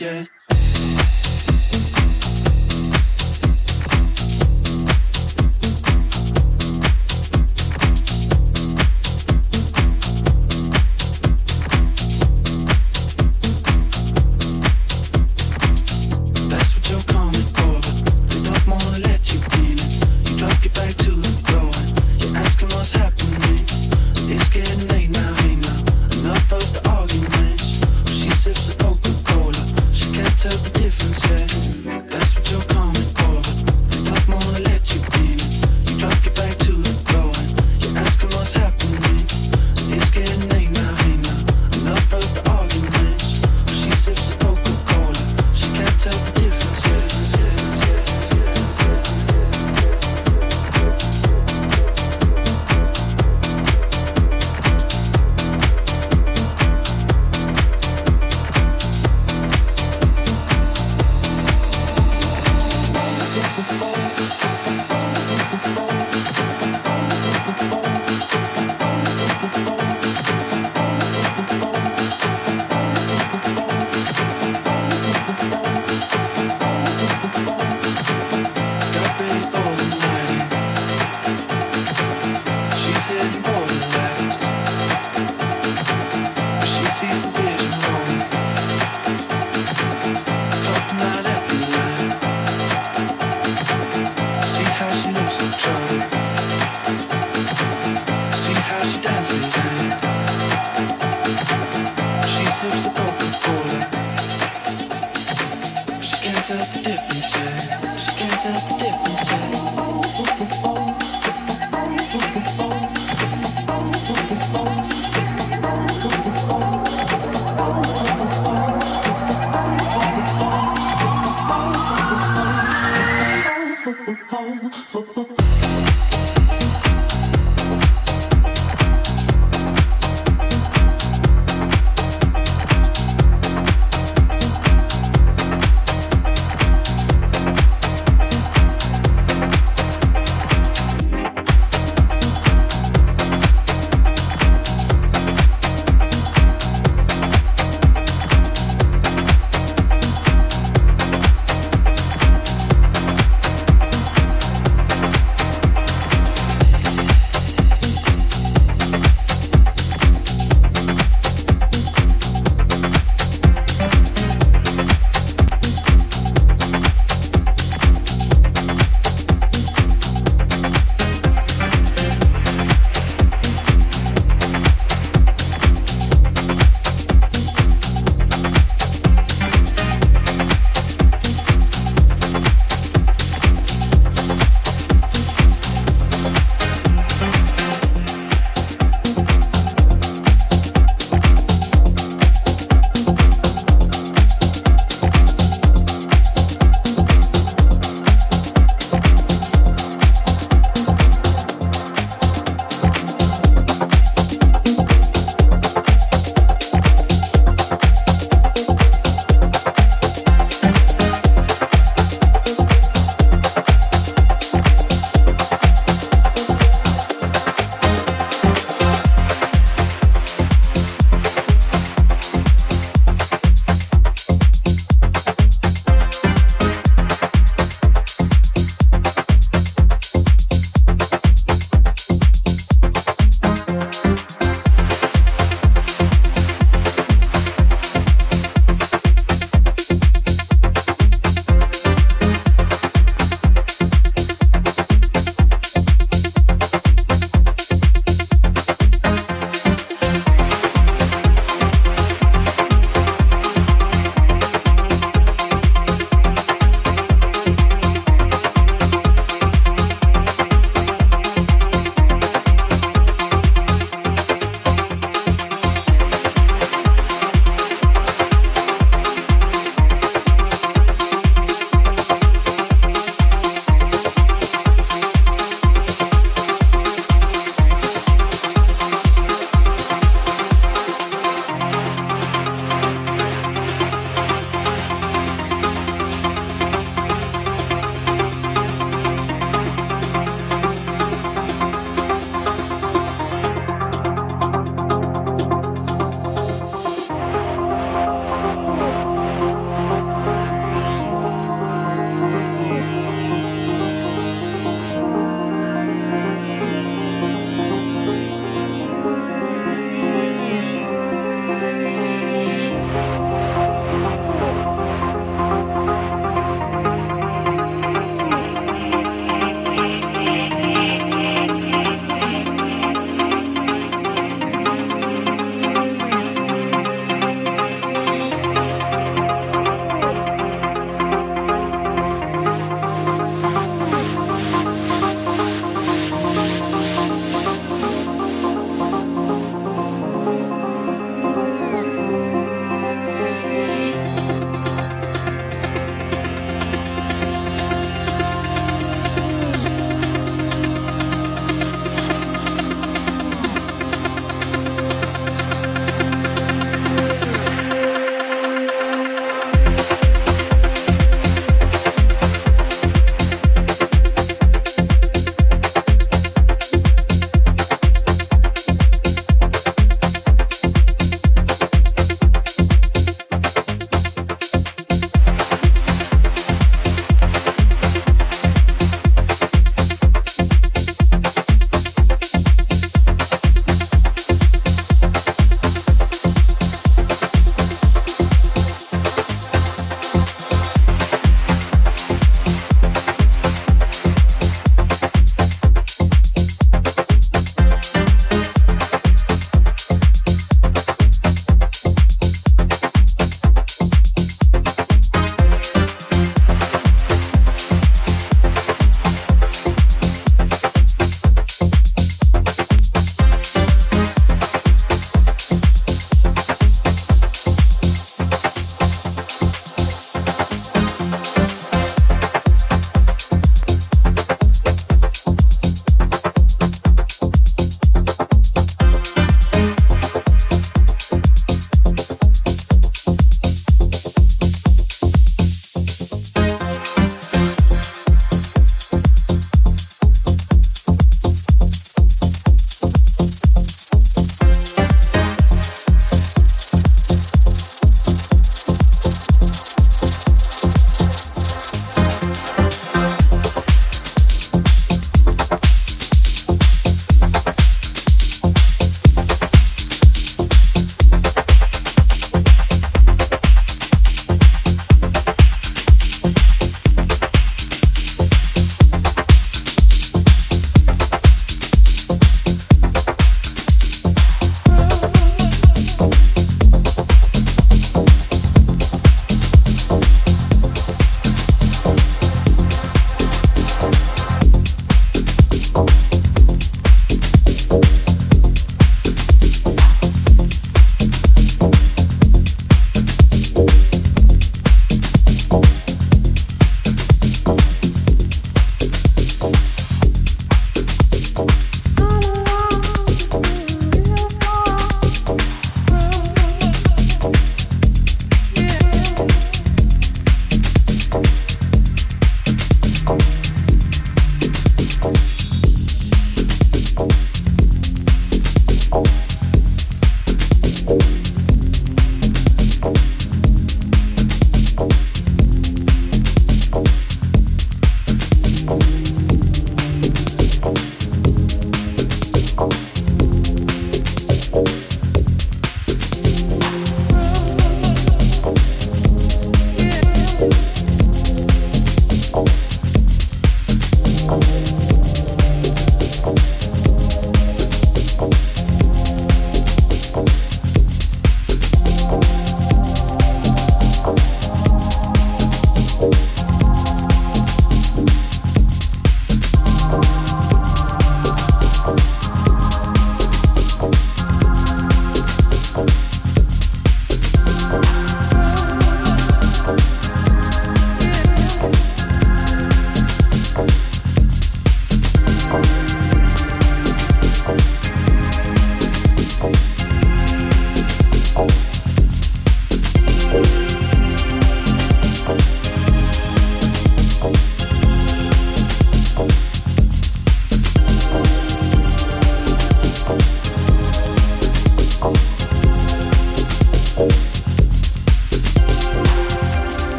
yeah. 0.00 0.24